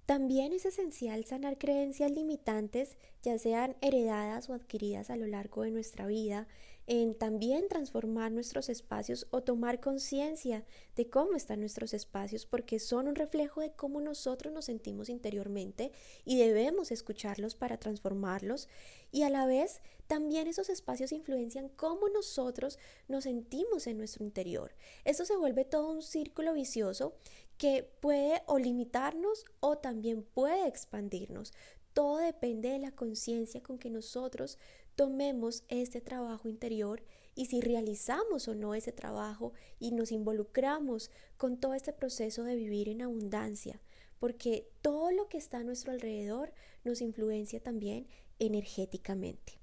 También 0.07 0.55
es 0.55 0.65
esencial 0.65 1.27
sanar 1.27 1.59
creencias 1.59 2.11
limitantes, 2.11 2.97
ya 3.23 3.39
sean 3.39 3.77
heredadas 3.83 4.49
o 4.49 4.55
adquiridas 4.55 5.11
a 5.11 5.17
lo 5.17 5.27
largo 5.27 5.63
de 5.63 5.71
nuestra 5.71 6.07
vida, 6.07 6.49
en 6.89 7.15
también 7.15 7.69
transformar 7.69 8.33
nuestros 8.33 8.71
espacios 8.71 9.27
o 9.31 9.43
tomar 9.43 9.79
conciencia 9.79 10.65
de 10.97 11.11
cómo 11.11 11.35
están 11.35 11.61
nuestros 11.61 11.93
espacios, 11.93 12.47
porque 12.47 12.79
son 12.79 13.09
un 13.09 13.15
reflejo 13.15 13.61
de 13.61 13.73
cómo 13.73 14.01
nosotros 14.01 14.55
nos 14.55 14.65
sentimos 14.65 15.11
interiormente 15.11 15.93
y 16.25 16.39
debemos 16.39 16.91
escucharlos 16.91 17.55
para 17.55 17.77
transformarlos. 17.77 18.69
Y 19.13 19.23
a 19.23 19.29
la 19.29 19.45
vez, 19.45 19.83
también 20.07 20.49
esos 20.49 20.71
espacios 20.71 21.13
influencian 21.13 21.69
cómo 21.69 22.09
nosotros 22.09 22.79
nos 23.07 23.25
sentimos 23.25 23.87
en 23.87 23.99
nuestro 23.99 24.25
interior. 24.25 24.75
Esto 25.05 25.27
se 25.27 25.37
vuelve 25.37 25.67
todo 25.67 25.91
un 25.91 26.01
círculo 26.01 26.55
vicioso 26.55 27.13
que 27.59 27.83
puede 27.83 28.41
o 28.47 28.59
limitarnos 28.59 29.45
o 29.61 29.77
también 29.77 30.23
puede 30.23 30.67
expandirnos. 30.67 31.53
Todo 31.93 32.17
depende 32.17 32.71
de 32.71 32.79
la 32.79 32.93
conciencia 32.93 33.63
con 33.63 33.79
que 33.79 33.91
nosotros 33.91 34.57
tomemos 34.99 35.63
este 35.69 36.01
trabajo 36.01 36.49
interior 36.49 37.05
y 37.37 37.47
si 37.47 37.61
realizamos 37.61 38.49
o 38.49 38.57
no 38.57 38.75
ese 38.75 38.91
trabajo 38.91 39.53
y 39.79 39.93
nos 39.93 40.11
involucramos 40.11 41.13
con 41.37 41.57
todo 41.57 41.75
este 41.75 41.93
proceso 41.93 42.43
de 42.43 42.57
vivir 42.57 42.89
en 42.89 43.03
abundancia, 43.03 43.81
porque 44.19 44.69
todo 44.83 45.13
lo 45.13 45.29
que 45.29 45.39
está 45.39 45.59
a 45.59 45.63
nuestro 45.63 45.93
alrededor 45.93 46.53
nos 46.83 47.01
influencia 47.01 47.61
también 47.61 48.09
energéticamente. 48.41 49.58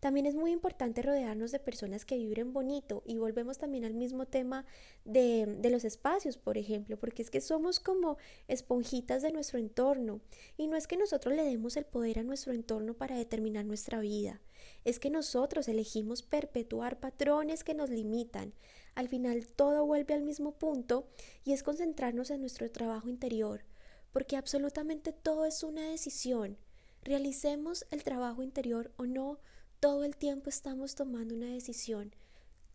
También 0.00 0.26
es 0.26 0.36
muy 0.36 0.52
importante 0.52 1.02
rodearnos 1.02 1.50
de 1.50 1.58
personas 1.58 2.04
que 2.04 2.16
vibren 2.16 2.52
bonito 2.52 3.02
y 3.04 3.18
volvemos 3.18 3.58
también 3.58 3.84
al 3.84 3.94
mismo 3.94 4.26
tema 4.26 4.64
de, 5.04 5.46
de, 5.58 5.70
los 5.70 5.84
espacios, 5.84 6.36
por 6.36 6.56
ejemplo, 6.56 6.96
porque 6.96 7.22
es 7.22 7.30
que 7.30 7.40
somos 7.40 7.80
como 7.80 8.16
esponjitas 8.46 9.22
de 9.22 9.32
nuestro 9.32 9.58
entorno 9.58 10.20
y 10.56 10.68
no 10.68 10.76
es 10.76 10.86
que 10.86 10.96
nosotros 10.96 11.34
le 11.34 11.44
demos 11.44 11.76
el 11.76 11.84
poder 11.84 12.20
a 12.20 12.22
nuestro 12.22 12.52
entorno 12.52 12.94
para 12.94 13.16
determinar 13.16 13.64
nuestra 13.64 13.98
vida, 13.98 14.40
es 14.84 15.00
que 15.00 15.10
nosotros 15.10 15.68
elegimos 15.68 16.22
perpetuar 16.22 17.00
patrones 17.00 17.64
que 17.64 17.74
nos 17.74 17.90
limitan. 17.90 18.52
Al 18.94 19.08
final 19.08 19.46
todo 19.46 19.84
vuelve 19.84 20.14
al 20.14 20.22
mismo 20.22 20.52
punto 20.52 21.08
y 21.44 21.52
es 21.52 21.62
concentrarnos 21.62 22.30
en 22.30 22.40
nuestro 22.40 22.70
trabajo 22.70 23.08
interior, 23.08 23.64
porque 24.12 24.36
absolutamente 24.36 25.12
todo 25.12 25.44
es 25.44 25.62
una 25.62 25.88
decisión. 25.88 26.56
Realicemos 27.02 27.86
el 27.90 28.02
trabajo 28.02 28.42
interior 28.42 28.92
o 28.96 29.06
no, 29.06 29.38
todo 29.80 30.04
el 30.04 30.16
tiempo 30.16 30.50
estamos 30.50 30.94
tomando 30.94 31.34
una 31.34 31.52
decisión. 31.52 32.14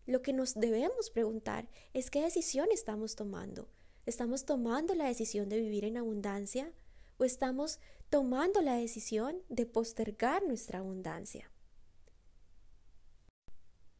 Lo 0.05 0.21
que 0.21 0.33
nos 0.33 0.53
debemos 0.53 1.09
preguntar 1.09 1.69
es 1.93 2.09
qué 2.09 2.21
decisión 2.21 2.67
estamos 2.71 3.15
tomando. 3.15 3.69
¿Estamos 4.05 4.45
tomando 4.45 4.95
la 4.95 5.05
decisión 5.05 5.49
de 5.49 5.59
vivir 5.59 5.85
en 5.85 5.97
abundancia 5.97 6.71
o 7.17 7.23
estamos 7.23 7.79
tomando 8.09 8.61
la 8.61 8.75
decisión 8.75 9.41
de 9.49 9.65
postergar 9.65 10.43
nuestra 10.43 10.79
abundancia? 10.79 11.49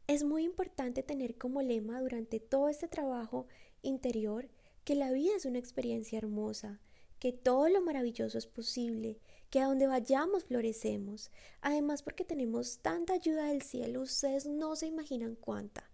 Es 0.06 0.22
muy 0.24 0.44
importante 0.44 1.02
tener 1.02 1.38
como 1.38 1.62
lema 1.62 2.00
durante 2.00 2.38
todo 2.38 2.68
este 2.68 2.88
trabajo 2.88 3.46
interior 3.80 4.50
que 4.84 4.94
la 4.94 5.10
vida 5.10 5.32
es 5.34 5.46
una 5.46 5.58
experiencia 5.58 6.18
hermosa, 6.18 6.80
que 7.18 7.32
todo 7.32 7.70
lo 7.70 7.80
maravilloso 7.80 8.36
es 8.36 8.46
posible, 8.46 9.18
que 9.54 9.60
a 9.60 9.66
donde 9.66 9.86
vayamos 9.86 10.46
florecemos. 10.46 11.30
Además 11.60 12.02
porque 12.02 12.24
tenemos 12.24 12.78
tanta 12.78 13.12
ayuda 13.12 13.44
del 13.46 13.62
cielo, 13.62 14.00
ustedes 14.00 14.46
no 14.46 14.74
se 14.74 14.88
imaginan 14.88 15.36
cuánta. 15.36 15.88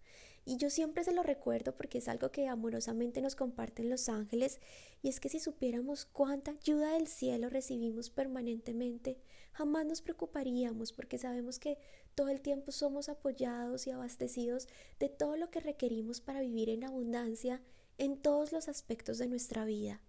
Y 0.46 0.56
yo 0.56 0.70
siempre 0.70 1.04
se 1.04 1.12
lo 1.12 1.22
recuerdo 1.22 1.76
porque 1.76 1.98
es 1.98 2.08
algo 2.08 2.30
que 2.30 2.48
amorosamente 2.48 3.20
nos 3.20 3.36
comparten 3.36 3.90
los 3.90 4.08
ángeles, 4.08 4.60
y 5.02 5.10
es 5.10 5.20
que 5.20 5.28
si 5.28 5.40
supiéramos 5.40 6.06
cuánta 6.06 6.52
ayuda 6.52 6.94
del 6.94 7.06
cielo 7.06 7.50
recibimos 7.50 8.08
permanentemente, 8.08 9.18
jamás 9.52 9.84
nos 9.84 10.00
preocuparíamos 10.00 10.94
porque 10.94 11.18
sabemos 11.18 11.58
que 11.58 11.76
todo 12.14 12.30
el 12.30 12.40
tiempo 12.40 12.72
somos 12.72 13.10
apoyados 13.10 13.86
y 13.86 13.90
abastecidos 13.90 14.68
de 14.98 15.10
todo 15.10 15.36
lo 15.36 15.50
que 15.50 15.60
requerimos 15.60 16.22
para 16.22 16.40
vivir 16.40 16.70
en 16.70 16.84
abundancia 16.84 17.60
en 17.98 18.16
todos 18.16 18.52
los 18.52 18.70
aspectos 18.70 19.18
de 19.18 19.26
nuestra 19.26 19.66
vida. 19.66 20.00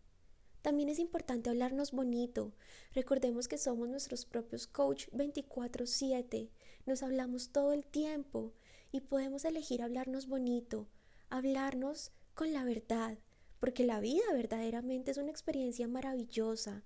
También 0.61 0.89
es 0.89 0.99
importante 0.99 1.49
hablarnos 1.49 1.91
bonito. 1.91 2.53
Recordemos 2.93 3.47
que 3.47 3.57
somos 3.57 3.89
nuestros 3.89 4.25
propios 4.25 4.67
coach 4.67 5.07
24/7. 5.11 6.49
Nos 6.85 7.01
hablamos 7.01 7.49
todo 7.49 7.73
el 7.73 7.85
tiempo 7.85 8.53
y 8.91 9.01
podemos 9.01 9.43
elegir 9.45 9.81
hablarnos 9.81 10.27
bonito, 10.27 10.87
hablarnos 11.29 12.11
con 12.35 12.53
la 12.53 12.63
verdad, 12.63 13.17
porque 13.59 13.85
la 13.85 13.99
vida 13.99 14.23
verdaderamente 14.33 15.11
es 15.11 15.17
una 15.17 15.31
experiencia 15.31 15.87
maravillosa, 15.87 16.83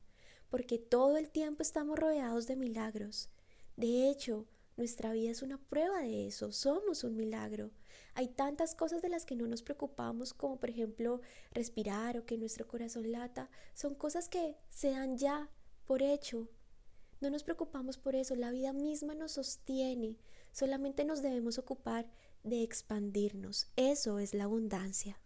porque 0.50 0.78
todo 0.78 1.18
el 1.18 1.30
tiempo 1.30 1.62
estamos 1.62 2.00
rodeados 2.00 2.48
de 2.48 2.56
milagros. 2.56 3.30
De 3.76 4.10
hecho, 4.10 4.46
nuestra 4.78 5.14
vida 5.14 5.32
es 5.32 5.42
una 5.42 5.58
prueba 5.58 6.02
de 6.02 6.28
eso, 6.28 6.52
somos 6.52 7.04
un 7.04 7.16
milagro. 7.16 7.72
Hay 8.14 8.28
tantas 8.28 8.76
cosas 8.76 9.02
de 9.02 9.10
las 9.10 9.26
que 9.26 9.36
no 9.36 9.48
nos 9.48 9.62
preocupamos, 9.62 10.34
como 10.34 10.60
por 10.60 10.70
ejemplo 10.70 11.22
respirar 11.52 12.18
o 12.18 12.26
que 12.26 12.38
nuestro 12.38 12.68
corazón 12.68 13.12
lata, 13.12 13.50
son 13.74 13.96
cosas 13.96 14.28
que 14.30 14.58
se 14.70 14.92
dan 14.92 15.18
ya 15.18 15.50
por 15.86 16.02
hecho. 16.02 16.50
No 17.22 17.30
nos 17.30 17.44
preocupamos 17.44 17.98
por 17.98 18.16
eso, 18.16 18.36
la 18.36 18.52
vida 18.52 18.74
misma 18.74 19.16
nos 19.16 19.34
sostiene, 19.34 20.18
solamente 20.52 21.06
nos 21.06 21.22
debemos 21.22 21.58
ocupar 21.58 22.10
de 22.44 22.62
expandirnos, 22.62 23.68
eso 23.76 24.20
es 24.20 24.34
la 24.34 24.44
abundancia. 24.44 25.20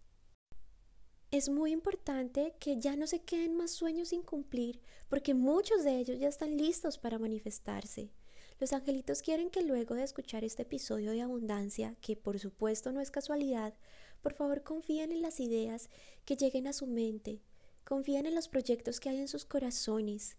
Es 1.32 1.50
muy 1.50 1.72
importante 1.72 2.56
que 2.60 2.80
ya 2.80 2.96
no 2.96 3.06
se 3.06 3.22
queden 3.22 3.56
más 3.56 3.72
sueños 3.72 4.10
sin 4.10 4.24
cumplir, 4.24 4.82
porque 5.10 5.34
muchos 5.34 5.84
de 5.84 5.98
ellos 5.98 6.20
ya 6.20 6.28
están 6.28 6.58
listos 6.58 6.98
para 6.98 7.20
manifestarse. 7.20 8.12
Los 8.60 8.74
angelitos 8.74 9.22
quieren 9.22 9.50
que 9.50 9.62
luego 9.62 9.96
de 9.96 10.04
escuchar 10.04 10.44
este 10.44 10.64
episodio 10.64 11.12
de 11.12 11.22
abundancia, 11.22 11.96
que 12.02 12.18
por 12.18 12.40
supuesto 12.40 12.92
no 12.92 13.00
es 13.00 13.10
casualidad, 13.10 13.74
por 14.22 14.34
favor 14.34 14.64
confíen 14.64 15.14
en 15.14 15.22
las 15.22 15.40
ideas 15.40 15.90
que 16.26 16.36
lleguen 16.36 16.68
a 16.68 16.74
su 16.74 16.86
mente, 16.86 17.40
confíen 17.86 18.26
en 18.26 18.36
los 18.36 18.50
proyectos 18.50 19.00
que 19.00 19.08
hay 19.08 19.20
en 19.20 19.30
sus 19.30 19.46
corazones, 19.46 20.36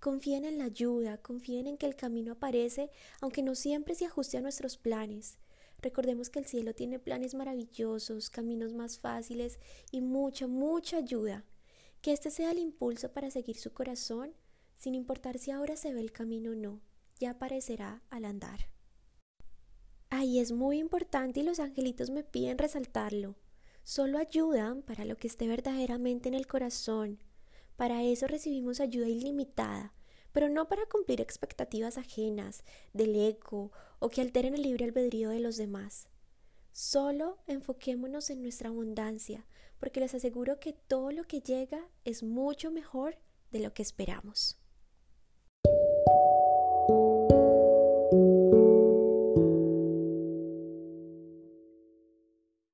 confíen 0.00 0.44
en 0.44 0.58
la 0.58 0.64
ayuda, 0.64 1.16
confíen 1.22 1.66
en 1.66 1.78
que 1.78 1.86
el 1.86 1.96
camino 1.96 2.32
aparece, 2.32 2.90
aunque 3.22 3.42
no 3.42 3.54
siempre 3.54 3.94
se 3.94 4.04
ajuste 4.04 4.36
a 4.36 4.42
nuestros 4.42 4.76
planes. 4.76 5.38
Recordemos 5.80 6.28
que 6.28 6.40
el 6.40 6.44
cielo 6.44 6.74
tiene 6.74 6.98
planes 6.98 7.34
maravillosos, 7.34 8.28
caminos 8.28 8.74
más 8.74 8.98
fáciles 8.98 9.58
y 9.90 10.02
mucha, 10.02 10.46
mucha 10.46 10.98
ayuda. 10.98 11.46
Que 12.02 12.12
este 12.12 12.30
sea 12.30 12.50
el 12.50 12.58
impulso 12.58 13.12
para 13.12 13.30
seguir 13.30 13.56
su 13.56 13.72
corazón, 13.72 14.34
sin 14.76 14.94
importar 14.94 15.38
si 15.38 15.50
ahora 15.52 15.76
se 15.76 15.94
ve 15.94 16.00
el 16.02 16.12
camino 16.12 16.50
o 16.50 16.54
no 16.54 16.91
ya 17.22 17.30
aparecerá 17.30 18.02
al 18.10 18.24
andar. 18.24 18.68
Ahí 20.10 20.40
es 20.40 20.50
muy 20.50 20.78
importante 20.78 21.40
y 21.40 21.42
los 21.44 21.60
angelitos 21.60 22.10
me 22.10 22.24
piden 22.24 22.58
resaltarlo. 22.58 23.36
Solo 23.84 24.18
ayudan 24.18 24.82
para 24.82 25.04
lo 25.04 25.16
que 25.16 25.28
esté 25.28 25.46
verdaderamente 25.46 26.28
en 26.28 26.34
el 26.34 26.48
corazón. 26.48 27.22
Para 27.76 28.02
eso 28.02 28.26
recibimos 28.26 28.80
ayuda 28.80 29.08
ilimitada, 29.08 29.94
pero 30.32 30.48
no 30.48 30.68
para 30.68 30.86
cumplir 30.86 31.20
expectativas 31.20 31.96
ajenas, 31.96 32.64
del 32.92 33.14
eco 33.14 33.70
o 34.00 34.08
que 34.08 34.20
alteren 34.20 34.54
el 34.54 34.62
libre 34.62 34.84
albedrío 34.84 35.30
de 35.30 35.40
los 35.40 35.56
demás. 35.56 36.08
Solo 36.72 37.38
enfoquémonos 37.46 38.30
en 38.30 38.42
nuestra 38.42 38.68
abundancia, 38.68 39.46
porque 39.78 40.00
les 40.00 40.14
aseguro 40.14 40.58
que 40.58 40.72
todo 40.72 41.12
lo 41.12 41.22
que 41.24 41.40
llega 41.40 41.88
es 42.04 42.24
mucho 42.24 42.72
mejor 42.72 43.16
de 43.52 43.60
lo 43.60 43.72
que 43.74 43.82
esperamos. 43.82 44.61